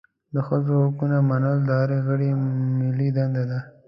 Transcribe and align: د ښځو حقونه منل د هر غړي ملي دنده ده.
د 0.33 0.35
ښځو 0.47 0.73
حقونه 0.85 1.17
منل 1.29 1.57
د 1.67 1.69
هر 1.81 1.91
غړي 2.07 2.29
ملي 2.81 3.09
دنده 3.17 3.43
ده. 3.51 3.59